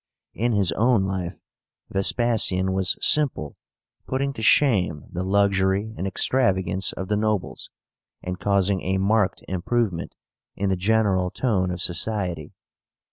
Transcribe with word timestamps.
In 0.33 0.53
his 0.53 0.71
own 0.71 1.05
life 1.05 1.35
Vespasian 1.91 2.73
was 2.73 2.97
simple, 3.01 3.55
putting 4.07 4.33
to 4.33 4.41
shame 4.41 5.03
the 5.11 5.23
luxury 5.23 5.93
and 5.95 6.07
extravagance 6.07 6.91
of 6.93 7.07
the 7.07 7.15
nobles, 7.15 7.69
and 8.23 8.39
causing 8.39 8.81
a 8.81 8.97
marked 8.97 9.43
improvement 9.47 10.15
in 10.55 10.69
the 10.69 10.75
general 10.75 11.29
tone 11.29 11.69
of 11.69 11.81
society. 11.83 12.55